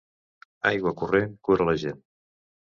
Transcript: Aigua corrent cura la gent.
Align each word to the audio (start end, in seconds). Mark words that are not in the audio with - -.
Aigua 0.69 0.93
corrent 1.01 1.35
cura 1.49 1.69
la 1.71 1.77
gent. 1.85 2.01